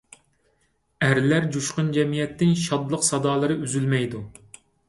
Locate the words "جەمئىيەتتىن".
1.99-2.57